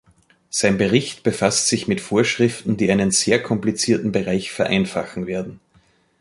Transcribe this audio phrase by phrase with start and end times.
[0.49, 5.59] Sein Bericht befasst sich mit Vorschriften, die einen sehr komplizierten Bereich vereinfachen werden.